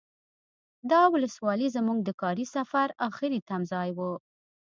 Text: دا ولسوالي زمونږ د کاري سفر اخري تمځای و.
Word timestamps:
دا 0.91 1.01
ولسوالي 1.13 1.67
زمونږ 1.75 1.99
د 2.03 2.09
کاري 2.21 2.45
سفر 2.55 2.87
اخري 3.07 3.39
تمځای 3.49 3.89
و. 3.97 3.99